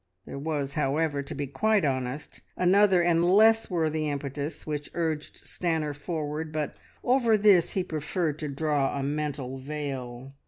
There 0.25 0.39
was, 0.39 0.73
however, 0.73 1.21
to 1.21 1.35
be 1.35 1.45
quite 1.45 1.85
honest, 1.85 2.41
another 2.57 3.03
and 3.03 3.23
less 3.23 3.69
worthy 3.69 4.09
impetus 4.09 4.65
which 4.65 4.89
urged 4.95 5.43
Stanor 5.43 5.95
forward, 5.95 6.51
but 6.51 6.75
over 7.03 7.37
this 7.37 7.73
he 7.73 7.83
preferred 7.83 8.39
to 8.39 8.47
draw 8.47 8.97
a 8.97 9.03
mental 9.03 9.59
veil. 9.59 10.33